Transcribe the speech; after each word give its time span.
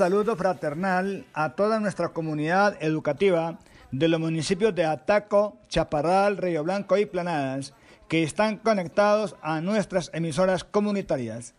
Saludo 0.00 0.34
fraternal 0.34 1.26
a 1.34 1.50
toda 1.56 1.78
nuestra 1.78 2.08
comunidad 2.08 2.82
educativa 2.82 3.58
de 3.90 4.08
los 4.08 4.18
municipios 4.18 4.74
de 4.74 4.86
Ataco, 4.86 5.58
Chaparral, 5.68 6.38
Río 6.38 6.64
Blanco 6.64 6.96
y 6.96 7.04
Planadas 7.04 7.74
que 8.08 8.22
están 8.22 8.56
conectados 8.56 9.36
a 9.42 9.60
nuestras 9.60 10.10
emisoras 10.14 10.64
comunitarias. 10.64 11.52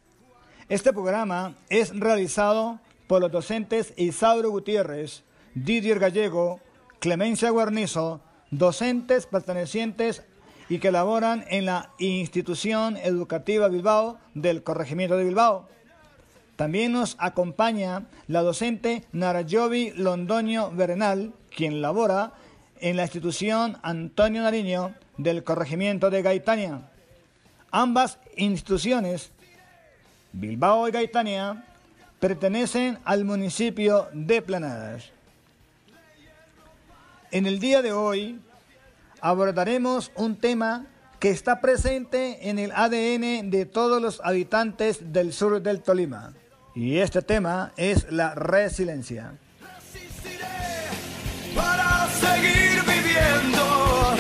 Este 0.70 0.92
programa 0.92 1.54
es 1.70 1.96
realizado 1.96 2.80
por 3.06 3.22
los 3.22 3.32
docentes 3.32 3.94
Isauro 3.96 4.50
Gutiérrez, 4.50 5.24
Didier 5.54 6.00
Gallego, 6.00 6.62
Clemencia 6.98 7.52
Guarnizo, 7.52 8.22
docentes 8.50 9.28
pertenecientes 9.28 10.24
y 10.68 10.80
que 10.80 10.92
laboran 10.92 11.46
en 11.50 11.68
la 11.68 11.92
institución 12.00 12.98
educativa 12.98 13.68
Bilbao 13.68 14.18
del 14.34 14.64
Corregimiento 14.64 15.16
de 15.16 15.26
Bilbao. 15.26 15.68
También 16.62 16.92
nos 16.92 17.16
acompaña 17.18 18.04
la 18.28 18.44
docente 18.44 19.04
Narayobi 19.14 19.94
Londoño 19.96 20.70
Bernal, 20.70 21.34
quien 21.50 21.82
labora 21.82 22.34
en 22.80 22.98
la 22.98 23.02
institución 23.06 23.80
Antonio 23.82 24.44
Nariño 24.44 24.94
del 25.18 25.44
corregimiento 25.44 26.12
de 26.12 26.22
Gaitania. 26.22 26.82
Ambas 27.72 28.20
instituciones, 28.38 29.32
Bilbao 30.34 30.88
y 30.88 30.92
Gaitania, 30.92 31.66
pertenecen 32.20 33.00
al 33.06 33.26
municipio 33.26 34.08
de 34.14 34.44
Planadas. 34.44 35.06
En 37.32 37.48
el 37.48 37.58
día 37.58 37.82
de 37.82 37.92
hoy 37.92 38.40
abordaremos 39.20 40.12
un 40.14 40.36
tema 40.36 40.86
que 41.18 41.32
está 41.32 41.60
presente 41.60 42.50
en 42.52 42.60
el 42.60 42.72
ADN 42.72 43.50
de 43.50 43.66
todos 43.66 44.00
los 44.00 44.22
habitantes 44.24 45.12
del 45.12 45.34
sur 45.34 45.60
del 45.60 45.82
Tolima. 45.82 46.34
Y 46.74 46.98
este 46.98 47.22
tema 47.22 47.74
es 47.76 48.10
la 48.12 48.34
resiliencia. 48.34 49.34
Para 51.54 52.08
seguir 52.12 52.82
viviendo, 52.86 54.16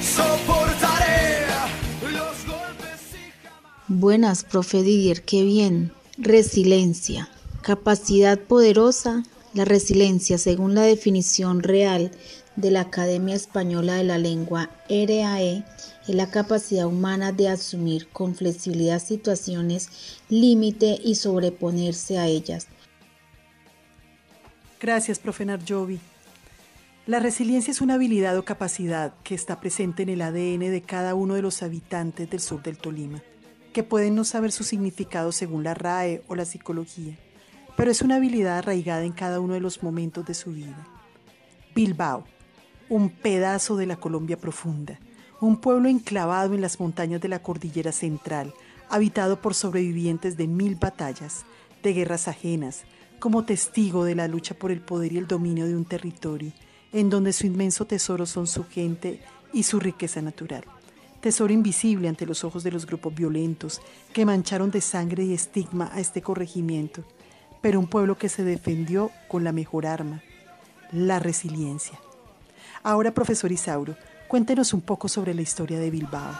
soportaré 0.00 1.46
los 2.12 2.46
golpes 2.46 3.14
y 3.14 3.92
Buenas, 3.92 4.44
profe 4.44 4.82
Didier, 4.82 5.22
qué 5.22 5.42
bien. 5.42 5.92
Resiliencia. 6.16 7.28
Capacidad 7.62 8.38
poderosa. 8.38 9.24
La 9.52 9.64
resiliencia, 9.64 10.38
según 10.38 10.74
la 10.74 10.82
definición 10.82 11.62
real 11.62 12.12
de 12.54 12.70
la 12.70 12.82
Academia 12.82 13.34
Española 13.34 13.94
de 13.94 14.04
la 14.04 14.18
Lengua, 14.18 14.70
RAE, 14.88 15.64
es 16.06 16.14
la 16.14 16.30
capacidad 16.30 16.86
humana 16.86 17.32
de 17.32 17.48
asumir 17.48 18.08
con 18.08 18.34
flexibilidad 18.34 19.02
situaciones 19.02 20.20
límite 20.28 20.98
y 21.02 21.16
sobreponerse 21.16 22.18
a 22.18 22.26
ellas. 22.26 22.68
Gracias, 24.80 25.18
profe 25.18 25.44
Narjovi. 25.44 25.98
La 27.06 27.20
resiliencia 27.20 27.70
es 27.70 27.80
una 27.80 27.94
habilidad 27.94 28.36
o 28.36 28.44
capacidad 28.44 29.14
que 29.22 29.34
está 29.34 29.60
presente 29.60 30.02
en 30.02 30.08
el 30.08 30.22
ADN 30.22 30.70
de 30.70 30.82
cada 30.84 31.14
uno 31.14 31.34
de 31.34 31.42
los 31.42 31.62
habitantes 31.62 32.28
del 32.28 32.40
sur 32.40 32.62
del 32.62 32.78
Tolima, 32.78 33.22
que 33.72 33.84
pueden 33.84 34.16
no 34.16 34.24
saber 34.24 34.50
su 34.50 34.64
significado 34.64 35.30
según 35.30 35.62
la 35.62 35.74
RAE 35.74 36.24
o 36.26 36.34
la 36.34 36.44
psicología, 36.44 37.16
pero 37.76 37.90
es 37.90 38.02
una 38.02 38.16
habilidad 38.16 38.58
arraigada 38.58 39.04
en 39.04 39.12
cada 39.12 39.38
uno 39.38 39.54
de 39.54 39.60
los 39.60 39.82
momentos 39.84 40.26
de 40.26 40.34
su 40.34 40.50
vida. 40.50 40.84
Bilbao, 41.76 42.24
un 42.88 43.10
pedazo 43.10 43.76
de 43.76 43.86
la 43.86 43.96
Colombia 43.96 44.36
profunda, 44.36 44.98
un 45.40 45.56
pueblo 45.56 45.88
enclavado 45.88 46.54
en 46.54 46.60
las 46.60 46.80
montañas 46.80 47.20
de 47.20 47.28
la 47.28 47.42
cordillera 47.42 47.92
central, 47.92 48.54
habitado 48.88 49.40
por 49.40 49.54
sobrevivientes 49.54 50.36
de 50.36 50.46
mil 50.46 50.76
batallas, 50.76 51.44
de 51.82 51.92
guerras 51.92 52.28
ajenas, 52.28 52.84
como 53.18 53.44
testigo 53.44 54.04
de 54.04 54.14
la 54.14 54.28
lucha 54.28 54.54
por 54.54 54.70
el 54.70 54.80
poder 54.80 55.12
y 55.12 55.18
el 55.18 55.26
dominio 55.26 55.66
de 55.66 55.76
un 55.76 55.84
territorio, 55.84 56.52
en 56.92 57.10
donde 57.10 57.32
su 57.32 57.46
inmenso 57.46 57.86
tesoro 57.86 58.26
son 58.26 58.46
su 58.46 58.64
gente 58.64 59.20
y 59.52 59.64
su 59.64 59.80
riqueza 59.80 60.22
natural. 60.22 60.64
Tesoro 61.20 61.52
invisible 61.52 62.08
ante 62.08 62.26
los 62.26 62.44
ojos 62.44 62.62
de 62.62 62.70
los 62.70 62.86
grupos 62.86 63.14
violentos 63.14 63.80
que 64.12 64.24
mancharon 64.24 64.70
de 64.70 64.80
sangre 64.80 65.24
y 65.24 65.34
estigma 65.34 65.90
a 65.92 66.00
este 66.00 66.22
corregimiento, 66.22 67.04
pero 67.60 67.80
un 67.80 67.88
pueblo 67.88 68.16
que 68.16 68.28
se 68.28 68.44
defendió 68.44 69.10
con 69.28 69.42
la 69.42 69.52
mejor 69.52 69.86
arma, 69.86 70.22
la 70.92 71.18
resiliencia. 71.18 71.98
Ahora, 72.82 73.12
profesor 73.12 73.50
Isauro, 73.50 73.96
cuéntenos 74.26 74.74
un 74.74 74.80
poco 74.80 75.08
sobre 75.08 75.34
la 75.34 75.42
historia 75.42 75.78
de 75.78 75.90
Bilbao. 75.90 76.32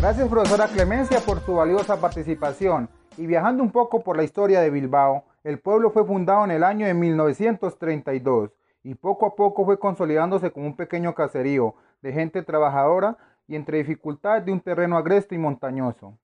Gracias 0.00 0.28
profesora 0.28 0.68
Clemencia 0.68 1.20
por 1.20 1.40
su 1.44 1.54
valiosa 1.54 2.00
participación 2.00 2.88
y 3.16 3.26
viajando 3.26 3.62
un 3.62 3.70
poco 3.70 4.02
por 4.02 4.16
la 4.16 4.22
historia 4.22 4.60
de 4.60 4.70
Bilbao, 4.70 5.24
el 5.42 5.58
pueblo 5.58 5.90
fue 5.90 6.06
fundado 6.06 6.44
en 6.44 6.52
el 6.52 6.62
año 6.62 6.86
de 6.86 6.94
1932 6.94 8.50
y 8.84 8.94
poco 8.94 9.26
a 9.26 9.34
poco 9.34 9.64
fue 9.64 9.78
consolidándose 9.78 10.52
como 10.52 10.66
un 10.66 10.76
pequeño 10.76 11.14
caserío 11.14 11.74
de 12.00 12.12
gente 12.12 12.42
trabajadora 12.42 13.16
y 13.48 13.56
entre 13.56 13.78
dificultades 13.78 14.44
de 14.44 14.52
un 14.52 14.60
terreno 14.60 14.96
agreste 14.96 15.34
y 15.34 15.38
montañoso. 15.38 16.14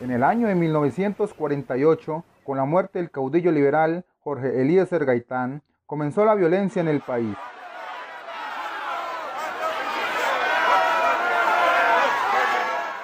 En 0.00 0.10
el 0.10 0.24
año 0.24 0.48
de 0.48 0.56
1948, 0.56 2.24
con 2.42 2.56
la 2.56 2.64
muerte 2.64 2.98
del 2.98 3.12
caudillo 3.12 3.52
liberal 3.52 4.04
Jorge 4.20 4.60
Eliezer 4.60 5.04
Gaitán, 5.04 5.62
comenzó 5.86 6.24
la 6.24 6.34
violencia 6.34 6.80
en 6.80 6.88
el 6.88 7.00
país. 7.00 7.36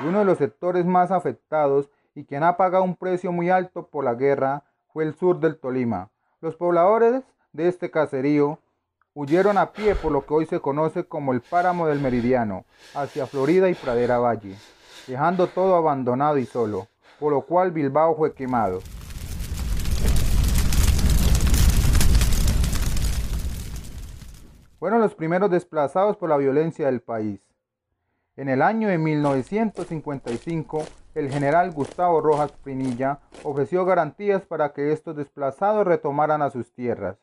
Y 0.01 0.05
uno 0.05 0.19
de 0.19 0.25
los 0.25 0.39
sectores 0.39 0.85
más 0.85 1.13
afectados 1.13 1.89
y 2.15 2.25
quien 2.25 2.43
ha 2.43 2.57
pagado 2.57 2.83
un 2.83 2.97
precio 2.97 3.31
muy 3.31 3.51
alto 3.51 3.87
por 3.87 4.03
la 4.05 4.15
guerra 4.15 4.65
fue 4.93 5.05
el 5.05 5.15
sur 5.15 5.39
del 5.39 5.59
Tolima. 5.59 6.11
Los 6.41 6.57
pobladores 6.57 7.23
de 7.53 7.69
este 7.69 7.93
caserío 7.93 8.59
huyeron 9.15 9.59
a 9.59 9.73
pie 9.73 9.95
por 9.95 10.11
lo 10.11 10.27
que 10.27 10.35
hoy 10.35 10.47
se 10.47 10.61
conoce 10.61 11.05
como 11.05 11.33
el 11.33 11.41
páramo 11.41 11.87
del 11.87 12.01
Meridiano, 12.01 12.65
hacia 12.95 13.27
Florida 13.27 13.69
y 13.69 13.75
Pradera 13.75 14.19
Valle, 14.19 14.57
dejando 15.07 15.47
todo 15.47 15.77
abandonado 15.77 16.39
y 16.39 16.47
solo, 16.47 16.89
por 17.19 17.33
lo 17.33 17.43
cual 17.43 17.71
Bilbao 17.71 18.17
fue 18.17 18.35
quemado. 18.35 18.81
Fueron 24.79 25.01
los 25.01 25.15
primeros 25.15 25.51
desplazados 25.51 26.17
por 26.17 26.31
la 26.31 26.39
violencia 26.39 26.87
del 26.87 27.01
país. 27.01 27.41
En 28.37 28.49
el 28.49 28.63
año 28.63 28.89
de 28.89 28.97
1955, 28.97 30.85
el 31.15 31.31
general 31.31 31.73
Gustavo 31.73 32.23
Rojas 32.23 32.53
Pinilla 32.65 33.19
ofreció 33.43 33.85
garantías 33.85 34.43
para 34.43 34.73
que 34.73 34.93
estos 34.93 35.17
desplazados 35.17 35.87
retomaran 35.87 36.41
a 36.41 36.49
sus 36.51 36.73
tierras. 36.73 37.19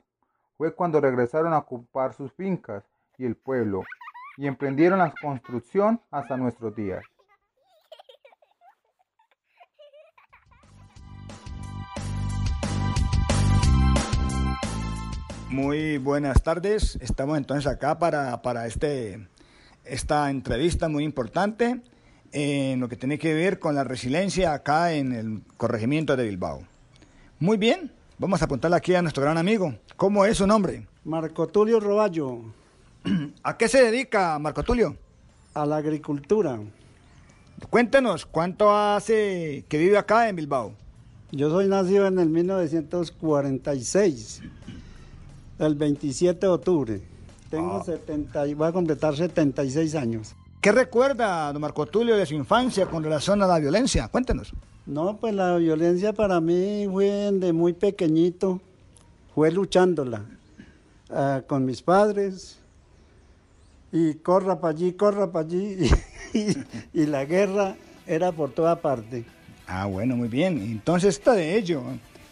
Fue 0.58 0.76
cuando 0.76 1.02
regresaron 1.02 1.54
a 1.54 1.60
ocupar 1.60 2.14
sus 2.14 2.32
fincas 2.34 2.84
y 3.18 3.26
el 3.26 3.36
pueblo 3.36 3.84
y 4.38 4.46
emprendieron 4.46 5.00
la 5.00 5.14
construcción 5.20 6.00
hasta 6.12 6.38
nuestros 6.38 6.76
días. 6.76 7.04
Muy 15.50 15.98
buenas 15.98 16.44
tardes. 16.44 16.98
Estamos 17.02 17.38
entonces 17.38 17.68
acá 17.68 18.00
para, 18.00 18.42
para 18.42 18.68
este, 18.68 19.28
esta 19.86 20.30
entrevista 20.30 20.90
muy 20.90 21.04
importante 21.04 21.82
en 22.34 22.80
lo 22.80 22.90
que 22.90 22.96
tiene 22.98 23.18
que 23.18 23.34
ver 23.34 23.58
con 23.60 23.74
la 23.76 23.84
resiliencia 23.84 24.54
acá 24.54 24.94
en 24.94 25.14
el 25.14 25.42
corregimiento 25.56 26.16
de 26.18 26.26
Bilbao. 26.26 26.64
Muy 27.40 27.58
bien, 27.58 27.92
vamos 28.18 28.42
a 28.42 28.46
apuntarle 28.46 28.78
aquí 28.78 28.96
a 28.96 29.02
nuestro 29.02 29.24
gran 29.24 29.38
amigo. 29.38 29.76
¿Cómo 29.96 30.26
es 30.26 30.38
su 30.38 30.48
nombre? 30.48 30.86
Marco 31.06 31.48
Tulio 31.48 31.80
Roballo, 31.80 32.42
¿A 33.44 33.58
qué 33.58 33.70
se 33.70 33.84
dedica 33.84 34.38
Marco 34.40 34.64
Tulio? 34.64 34.98
a 35.54 35.66
la 35.66 35.78
agricultura. 35.78 36.60
Cuéntenos, 37.72 38.26
¿cuánto 38.28 38.76
hace 38.76 39.66
que 39.68 39.80
vive 39.80 39.98
acá 39.98 40.30
en 40.30 40.36
Bilbao? 40.36 40.74
Yo 41.32 41.50
soy 41.50 41.68
nacido 41.68 42.06
en 42.06 42.20
el 42.20 42.30
1946, 42.30 44.44
el 45.60 45.76
27 45.76 46.40
de 46.40 46.48
octubre. 46.48 47.02
Tengo 47.50 47.78
Ah. 47.82 47.84
70, 47.84 48.48
y- 48.48 48.54
voy 48.54 48.68
a 48.68 48.72
completar 48.72 49.16
76 49.16 49.96
años. 49.96 50.36
¿Qué 50.62 50.72
recuerda, 50.72 51.52
don 51.54 51.62
Marco 51.62 51.86
Tulio, 51.86 52.18
de 52.18 52.26
su 52.26 52.34
infancia 52.34 52.86
con 52.88 53.04
relación 53.04 53.42
a 53.42 53.48
la 53.48 53.60
violencia? 53.60 54.08
Cuéntenos. 54.10 54.54
No, 54.86 55.18
pues 55.18 55.34
la 55.34 55.56
violencia 55.58 56.14
para 56.14 56.40
mí 56.42 56.88
fue 56.92 57.32
de 57.34 57.54
muy 57.54 57.74
pequeñito, 57.74 58.60
fue 59.36 59.52
luchándola 59.52 60.26
uh, 61.10 61.46
con 61.46 61.64
mis 61.66 61.82
padres 61.82 62.58
y 63.92 64.16
corra 64.16 64.60
para 64.60 64.72
allí, 64.74 64.94
corra 64.94 65.32
para 65.32 65.46
allí 65.46 65.90
y, 66.34 66.48
y, 67.02 67.06
la 67.06 67.26
guerra 67.26 67.76
era 68.06 68.32
por 68.32 68.52
toda 68.52 68.78
parte. 68.82 69.26
Ah, 69.68 69.86
bueno, 69.86 70.16
muy 70.16 70.28
bien. 70.28 70.58
Entonces, 70.62 71.16
está 71.18 71.34
de 71.34 71.58
ello. 71.58 71.82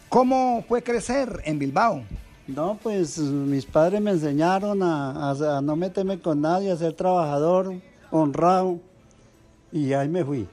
¿Cómo 0.10 0.63
fue 0.68 0.81
crecer 0.81 1.42
en 1.45 1.60
Bilbao? 1.60 2.04
No, 2.47 2.77
pues 2.81 3.18
mis 3.18 3.65
padres 3.65 4.01
me 4.01 4.12
enseñaron 4.12 4.83
a, 4.83 5.31
a, 5.31 5.57
a 5.57 5.62
no 5.62 5.75
meterme 5.75 6.19
con 6.19 6.42
nadie, 6.42 6.71
a 6.71 6.77
ser 6.77 6.94
trabajador, 6.94 7.74
honrado, 8.12 8.80
y 9.71 9.94
ahí 9.94 10.07
me 10.07 10.24
fui. 10.24 10.47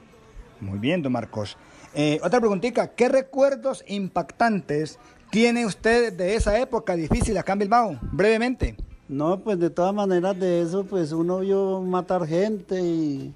Muy 0.59 0.79
bien, 0.79 1.01
don 1.01 1.11
Marcos. 1.11 1.57
Eh, 1.93 2.19
otra 2.23 2.39
preguntita, 2.39 2.95
¿qué 2.95 3.07
recuerdos 3.07 3.83
impactantes 3.87 4.97
tiene 5.29 5.65
usted 5.65 6.11
de 6.11 6.35
esa 6.35 6.59
época 6.59 6.95
difícil 6.95 7.37
acá 7.37 7.53
en 7.53 7.59
Bilbao? 7.59 7.99
Brevemente. 8.11 8.75
No, 9.07 9.39
pues 9.41 9.59
de 9.59 9.69
todas 9.69 9.93
maneras 9.93 10.39
de 10.39 10.61
eso, 10.61 10.85
pues 10.85 11.11
uno 11.11 11.39
vio 11.39 11.81
matar 11.81 12.25
gente 12.25 12.81
y, 12.81 13.33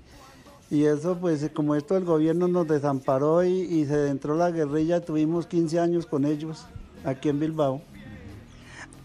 y 0.72 0.86
eso, 0.86 1.18
pues 1.20 1.50
como 1.54 1.76
esto 1.76 1.96
el 1.96 2.06
gobierno 2.06 2.48
nos 2.48 2.68
desamparó 2.68 3.44
y, 3.44 3.52
y, 3.52 3.86
se 3.86 4.08
entró 4.10 4.36
la 4.36 4.50
guerrilla, 4.50 5.02
tuvimos 5.02 5.46
15 5.46 5.80
años 5.80 6.06
con 6.08 6.26
ellos 6.26 6.66
aquí 7.04 7.30
en 7.30 7.40
Bilbao. 7.40 7.82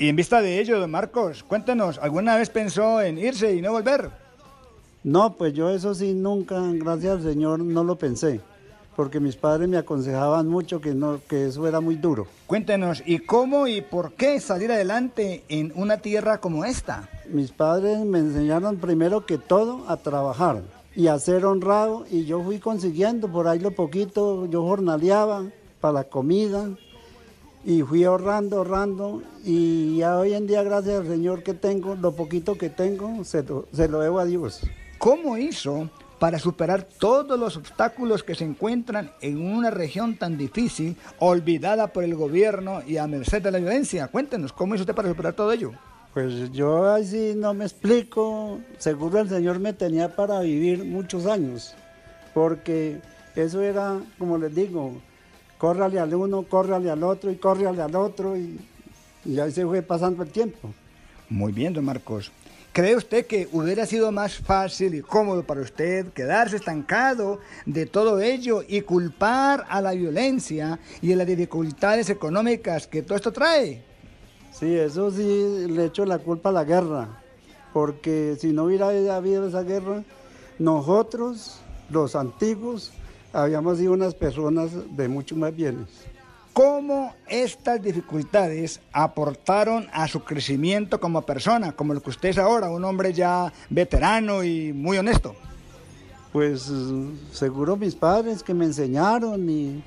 Y 0.02 0.08
en 0.08 0.16
vista 0.16 0.42
de 0.42 0.58
ello, 0.58 0.80
don 0.80 0.90
Marcos, 0.90 1.44
cuéntenos, 1.44 1.96
¿alguna 1.98 2.36
vez 2.36 2.50
pensó 2.50 3.00
en 3.00 3.18
irse 3.18 3.54
y 3.54 3.62
no 3.62 3.70
volver? 3.70 4.10
No, 5.04 5.34
pues 5.34 5.52
yo 5.52 5.70
eso 5.70 5.94
sí 5.94 6.12
nunca, 6.12 6.60
gracias 6.72 7.18
al 7.18 7.22
Señor, 7.22 7.60
no 7.60 7.84
lo 7.84 7.94
pensé 7.94 8.40
porque 8.96 9.20
mis 9.20 9.36
padres 9.36 9.68
me 9.68 9.76
aconsejaban 9.76 10.48
mucho 10.48 10.80
que, 10.80 10.92
no, 10.92 11.20
que 11.28 11.46
eso 11.46 11.68
era 11.68 11.80
muy 11.80 11.94
duro. 11.94 12.26
Cuéntenos, 12.48 13.00
¿y 13.06 13.20
cómo 13.20 13.68
y 13.68 13.80
por 13.80 14.14
qué 14.14 14.40
salir 14.40 14.72
adelante 14.72 15.44
en 15.48 15.72
una 15.76 15.98
tierra 15.98 16.38
como 16.38 16.64
esta? 16.64 17.08
Mis 17.28 17.52
padres 17.52 18.00
me 18.00 18.18
enseñaron 18.18 18.78
primero 18.78 19.24
que 19.24 19.38
todo 19.38 19.84
a 19.88 19.98
trabajar 19.98 20.62
y 20.96 21.06
a 21.06 21.18
ser 21.20 21.46
honrado 21.46 22.06
y 22.10 22.24
yo 22.24 22.42
fui 22.42 22.58
consiguiendo 22.58 23.30
por 23.30 23.46
ahí 23.46 23.60
lo 23.60 23.70
poquito, 23.70 24.46
yo 24.46 24.64
jornaleaba 24.64 25.44
para 25.80 25.94
la 25.94 26.04
comida 26.04 26.70
y 27.64 27.82
fui 27.82 28.04
ahorrando, 28.04 28.58
ahorrando 28.58 29.22
y 29.44 29.98
ya 29.98 30.18
hoy 30.18 30.34
en 30.34 30.46
día 30.46 30.62
gracias 30.62 31.00
al 31.00 31.06
Señor 31.06 31.42
que 31.42 31.54
tengo, 31.54 31.94
lo 31.94 32.12
poquito 32.12 32.56
que 32.58 32.70
tengo 32.70 33.24
se 33.24 33.42
lo, 33.42 33.66
se 33.72 33.88
lo 33.88 34.00
debo 34.00 34.18
a 34.18 34.24
Dios. 34.24 34.62
¿Cómo 34.98 35.36
hizo 35.36 35.88
para 36.22 36.38
superar 36.38 36.84
todos 36.84 37.36
los 37.36 37.56
obstáculos 37.56 38.22
que 38.22 38.36
se 38.36 38.44
encuentran 38.44 39.10
en 39.20 39.44
una 39.44 39.70
región 39.70 40.16
tan 40.16 40.38
difícil, 40.38 40.96
olvidada 41.18 41.88
por 41.88 42.04
el 42.04 42.14
gobierno 42.14 42.80
y 42.86 42.96
a 42.98 43.08
merced 43.08 43.42
de 43.42 43.50
la 43.50 43.58
violencia. 43.58 44.06
Cuéntenos, 44.06 44.52
¿cómo 44.52 44.76
hizo 44.76 44.82
usted 44.82 44.94
para 44.94 45.08
superar 45.08 45.32
todo 45.32 45.50
ello? 45.50 45.72
Pues 46.14 46.52
yo 46.52 46.92
así 46.92 47.32
no 47.34 47.54
me 47.54 47.64
explico. 47.64 48.60
Seguro 48.78 49.18
el 49.18 49.28
Señor 49.28 49.58
me 49.58 49.72
tenía 49.72 50.14
para 50.14 50.38
vivir 50.38 50.84
muchos 50.84 51.26
años, 51.26 51.74
porque 52.34 53.00
eso 53.34 53.60
era, 53.60 53.98
como 54.16 54.38
les 54.38 54.54
digo, 54.54 54.92
córrale 55.62 56.00
al 56.00 56.12
uno, 56.12 56.42
córrale 56.42 56.90
al 56.90 57.04
otro 57.04 57.30
y 57.30 57.36
córrale 57.36 57.80
al 57.80 57.94
otro 57.94 58.36
y, 58.36 58.58
y 59.24 59.38
ahí 59.38 59.52
se 59.52 59.64
fue 59.64 59.80
pasando 59.80 60.24
el 60.24 60.28
tiempo. 60.28 60.74
Muy 61.28 61.52
bien, 61.52 61.72
don 61.72 61.84
Marcos. 61.84 62.32
¿Cree 62.72 62.96
usted 62.96 63.26
que 63.26 63.48
hubiera 63.52 63.86
sido 63.86 64.10
más 64.10 64.38
fácil 64.38 64.92
y 64.96 65.02
cómodo 65.02 65.44
para 65.44 65.60
usted 65.60 66.08
quedarse 66.14 66.56
estancado 66.56 67.38
de 67.64 67.86
todo 67.86 68.20
ello 68.20 68.64
y 68.66 68.80
culpar 68.80 69.64
a 69.68 69.80
la 69.80 69.92
violencia 69.92 70.80
y 71.00 71.12
a 71.12 71.16
las 71.16 71.28
dificultades 71.28 72.10
económicas 72.10 72.88
que 72.88 73.02
todo 73.02 73.14
esto 73.14 73.30
trae? 73.30 73.84
Sí, 74.50 74.74
eso 74.74 75.12
sí 75.12 75.68
le 75.68 75.84
echo 75.84 76.04
la 76.04 76.18
culpa 76.18 76.48
a 76.48 76.52
la 76.52 76.64
guerra, 76.64 77.22
porque 77.72 78.36
si 78.36 78.48
no 78.48 78.64
hubiera 78.64 78.88
habido 78.88 79.46
esa 79.46 79.62
guerra, 79.62 80.02
nosotros, 80.58 81.60
los 81.88 82.16
antiguos, 82.16 82.90
habíamos 83.32 83.78
sido 83.78 83.92
unas 83.92 84.14
personas 84.14 84.70
de 84.96 85.08
mucho 85.08 85.36
más 85.36 85.54
bienes. 85.54 85.88
¿Cómo 86.52 87.14
estas 87.28 87.80
dificultades 87.82 88.80
aportaron 88.92 89.88
a 89.92 90.06
su 90.06 90.22
crecimiento 90.22 91.00
como 91.00 91.22
persona, 91.22 91.72
como 91.72 91.94
lo 91.94 92.02
que 92.02 92.10
usted 92.10 92.28
es 92.28 92.38
ahora, 92.38 92.68
un 92.68 92.84
hombre 92.84 93.14
ya 93.14 93.50
veterano 93.70 94.44
y 94.44 94.72
muy 94.72 94.98
honesto? 94.98 95.34
Pues 96.30 96.70
seguro 97.32 97.76
mis 97.76 97.94
padres 97.94 98.42
que 98.42 98.52
me 98.52 98.66
enseñaron 98.66 99.48
y, 99.48 99.82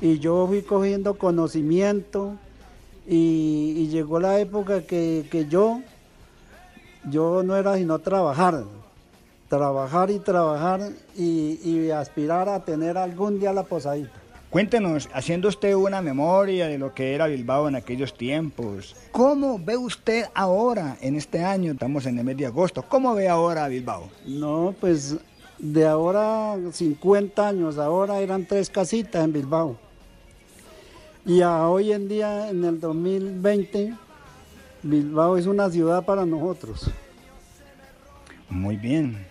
y 0.00 0.18
yo 0.18 0.46
fui 0.46 0.60
cogiendo 0.62 1.16
conocimiento 1.16 2.36
y, 3.06 3.88
llegó 3.88 4.20
la 4.20 4.38
época 4.38 4.82
que, 4.82 5.26
que, 5.30 5.46
yo, 5.46 5.80
yo 7.08 7.42
no 7.42 7.56
era 7.56 7.76
sino 7.76 7.98
trabajar, 7.98 8.64
trabajar 9.50 10.12
y 10.12 10.20
trabajar 10.20 10.80
y, 11.16 11.58
y 11.64 11.90
aspirar 11.90 12.48
a 12.48 12.64
tener 12.64 12.96
algún 12.96 13.40
día 13.40 13.52
la 13.52 13.64
posadita. 13.64 14.12
Cuéntenos, 14.48 15.08
haciendo 15.12 15.48
usted 15.48 15.74
una 15.74 16.00
memoria 16.00 16.68
de 16.68 16.78
lo 16.78 16.94
que 16.94 17.14
era 17.14 17.26
Bilbao 17.26 17.68
en 17.68 17.74
aquellos 17.74 18.14
tiempos, 18.14 18.96
¿cómo 19.10 19.58
ve 19.58 19.76
usted 19.76 20.26
ahora, 20.34 20.96
en 21.00 21.16
este 21.16 21.44
año, 21.44 21.72
estamos 21.72 22.06
en 22.06 22.18
el 22.18 22.24
mes 22.24 22.36
de 22.36 22.46
agosto, 22.46 22.82
cómo 22.88 23.14
ve 23.14 23.28
ahora 23.28 23.66
Bilbao? 23.66 24.08
No, 24.24 24.74
pues 24.80 25.16
de 25.58 25.86
ahora 25.86 26.56
50 26.72 27.46
años, 27.48 27.76
ahora 27.76 28.20
eran 28.20 28.46
tres 28.46 28.70
casitas 28.70 29.24
en 29.24 29.32
Bilbao. 29.32 29.76
Y 31.26 31.42
a 31.42 31.68
hoy 31.68 31.92
en 31.92 32.08
día, 32.08 32.50
en 32.50 32.64
el 32.64 32.80
2020, 32.80 33.94
Bilbao 34.84 35.36
es 35.36 35.46
una 35.46 35.68
ciudad 35.70 36.04
para 36.04 36.24
nosotros. 36.24 36.88
Muy 38.48 38.76
bien. 38.76 39.29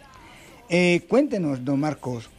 Eh, 0.69 1.01
cuéntenos, 1.07 1.66
don 1.66 1.80
Marcos, 1.80 2.30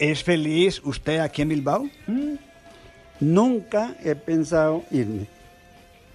¿Es 0.00 0.24
feliz 0.24 0.80
usted 0.82 1.18
aquí 1.18 1.42
en 1.42 1.50
Bilbao? 1.50 1.84
Mm. 2.06 2.36
Nunca 3.20 3.94
he 4.02 4.14
pensado 4.14 4.82
irme. 4.90 5.26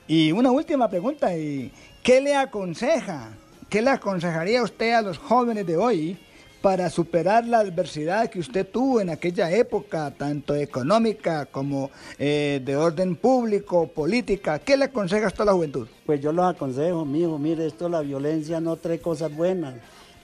Y 0.07 0.31
una 0.31 0.49
última 0.49 0.89
pregunta, 0.89 1.37
¿y 1.37 1.71
¿qué 2.01 2.19
le 2.19 2.35
aconseja? 2.35 3.29
¿Qué 3.69 3.83
le 3.83 3.91
aconsejaría 3.91 4.63
usted 4.63 4.93
a 4.93 5.03
los 5.03 5.19
jóvenes 5.19 5.67
de 5.67 5.77
hoy 5.77 6.17
para 6.63 6.89
superar 6.89 7.45
la 7.45 7.59
adversidad 7.59 8.27
que 8.31 8.39
usted 8.39 8.67
tuvo 8.67 9.01
en 9.01 9.11
aquella 9.11 9.51
época, 9.51 10.11
tanto 10.17 10.55
económica 10.55 11.45
como 11.45 11.91
eh, 12.17 12.63
de 12.65 12.75
orden 12.75 13.15
público, 13.15 13.85
política? 13.85 14.57
¿Qué 14.57 14.77
le 14.77 14.85
aconseja 14.85 15.27
usted 15.27 15.41
a 15.41 15.45
la 15.45 15.53
juventud? 15.53 15.87
Pues 16.07 16.19
yo 16.21 16.31
los 16.31 16.55
aconsejo, 16.55 17.05
mijo, 17.05 17.37
mire, 17.37 17.67
esto 17.67 17.87
la 17.87 18.01
violencia 18.01 18.59
no 18.59 18.77
trae 18.77 18.97
cosas 18.97 19.31
buenas. 19.31 19.75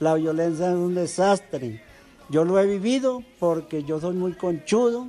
La 0.02 0.14
violencia 0.14 0.68
es 0.68 0.74
un 0.74 0.94
desastre 0.94 1.80
yo 2.32 2.46
lo 2.46 2.58
he 2.58 2.66
vivido 2.66 3.22
porque 3.38 3.84
yo 3.84 4.00
soy 4.00 4.14
muy 4.14 4.32
conchudo 4.32 5.08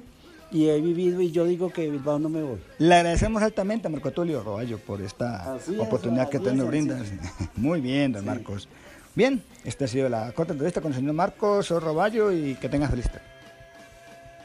y 0.51 0.67
he 0.67 0.81
vivido 0.81 1.21
y 1.21 1.31
yo 1.31 1.45
digo 1.45 1.71
que 1.71 1.89
Bilbao 1.89 2.19
no 2.19 2.27
me 2.27 2.43
voy. 2.43 2.61
Le 2.79 2.95
agradecemos 2.95 3.41
altamente 3.41 3.87
a 3.87 3.89
Marco 3.89 4.11
Tulio 4.11 4.43
Roballo 4.43 4.77
por 4.77 5.01
esta 5.01 5.55
así 5.55 5.77
oportunidad 5.79 6.25
es, 6.25 6.29
que 6.29 6.39
te 6.39 6.53
nos 6.53 6.67
brindas. 6.67 7.07
Muy 7.55 7.79
bien, 7.79 8.11
don 8.11 8.23
sí. 8.23 8.27
Marcos. 8.27 8.67
Bien, 9.15 9.41
esta 9.63 9.85
ha 9.85 9.87
sido 9.87 10.09
la 10.09 10.33
corta 10.33 10.51
entrevista 10.51 10.81
con 10.81 10.91
el 10.91 10.97
señor 10.97 11.13
Marcos 11.13 11.69
Roballo 11.69 12.33
y 12.33 12.55
que 12.55 12.67
tengas 12.67 12.89
feliz 12.89 13.05
tarde. 13.05 13.25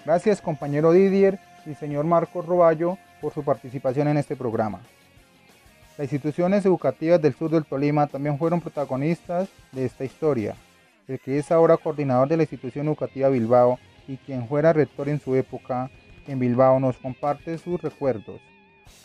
Gracias, 0.04 0.40
compañero 0.40 0.92
Didier 0.92 1.40
y 1.66 1.74
señor 1.74 2.04
Marcos 2.04 2.46
Roballo, 2.46 2.96
por 3.20 3.34
su 3.34 3.42
participación 3.42 4.06
en 4.06 4.18
este 4.18 4.36
programa. 4.36 4.80
Las 5.98 6.10
instituciones 6.10 6.64
educativas 6.64 7.20
del 7.20 7.34
sur 7.34 7.50
del 7.50 7.66
Tolima 7.66 8.06
también 8.06 8.38
fueron 8.38 8.62
protagonistas 8.62 9.50
de 9.72 9.84
esta 9.84 10.04
historia 10.04 10.54
el 11.08 11.18
que 11.18 11.38
es 11.38 11.50
ahora 11.50 11.78
coordinador 11.78 12.28
de 12.28 12.36
la 12.36 12.42
institución 12.42 12.86
educativa 12.86 13.30
Bilbao 13.30 13.78
y 14.06 14.18
quien 14.18 14.46
fuera 14.46 14.74
rector 14.74 15.08
en 15.08 15.18
su 15.18 15.34
época 15.34 15.90
en 16.26 16.38
Bilbao, 16.38 16.78
nos 16.78 16.98
comparte 16.98 17.56
sus 17.56 17.80
recuerdos. 17.80 18.40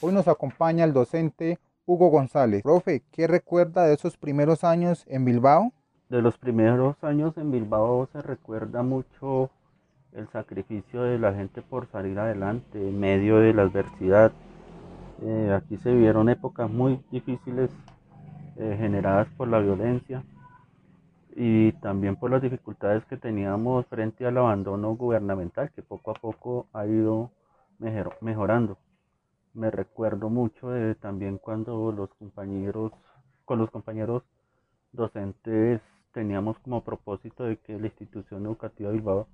Hoy 0.02 0.12
nos 0.12 0.28
acompaña 0.28 0.84
el 0.84 0.92
docente 0.92 1.58
Hugo 1.86 2.10
González. 2.10 2.62
Profe, 2.62 3.04
¿qué 3.12 3.28
recuerda 3.28 3.86
de 3.86 3.94
esos 3.94 4.18
primeros 4.18 4.66
años 4.66 5.06
en 5.08 5.24
Bilbao? 5.24 5.72
De 6.10 6.22
los 6.22 6.38
primeros 6.38 7.02
años 7.02 7.38
en 7.38 7.52
Bilbao 7.52 8.10
se 8.12 8.22
recuerda 8.22 8.84
mucho 8.84 9.50
el 10.12 10.28
sacrificio 10.28 11.04
de 11.04 11.18
la 11.18 11.34
gente 11.34 11.62
por 11.62 11.88
salir 11.88 12.20
adelante 12.20 12.78
en 12.78 13.00
medio 13.00 13.38
de 13.38 13.54
la 13.54 13.62
adversidad. 13.64 14.34
Eh, 15.22 15.54
aquí 15.56 15.78
se 15.78 15.92
vivieron 15.92 16.30
épocas 16.30 16.70
muy 16.70 17.00
difíciles 17.12 17.70
eh, 18.58 18.76
generadas 18.78 19.28
por 19.38 19.48
la 19.48 19.60
violencia 19.60 20.24
y 21.36 21.72
también 21.74 22.16
por 22.16 22.32
las 22.32 22.42
dificultades 22.42 23.06
que 23.06 23.18
teníamos 23.18 23.86
frente 23.88 24.26
al 24.26 24.38
abandono 24.38 24.96
gubernamental 24.96 25.72
que 25.72 25.82
poco 25.82 26.12
a 26.12 26.16
poco 26.16 26.68
ha 26.74 26.86
ido 26.86 27.32
mejorando. 28.22 28.78
Me 29.54 29.72
recuerdo 29.72 30.30
mucho 30.30 30.70
también 31.00 31.38
cuando 31.38 31.92
los 31.92 32.14
compañeros, 32.16 32.92
con 33.46 33.60
los 33.60 33.70
compañeros 33.72 34.24
docentes 34.92 35.82
teníamos 36.14 36.58
como 36.60 36.84
propósito 36.84 37.44
de 37.44 37.60
institución 37.68 38.46
educativa 38.46 38.90
de 38.90 38.96
Bilbao 38.96 39.28